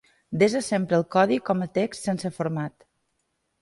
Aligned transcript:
Desa 0.43 0.61
sempre 0.67 0.97
el 1.01 1.05
codi 1.17 1.39
com 1.51 1.63
a 1.69 1.71
text 1.79 2.11
sense 2.11 2.37
format. 2.41 2.79